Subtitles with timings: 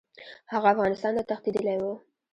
[0.53, 1.93] هغه افغانستان ته تښتېدلی وو.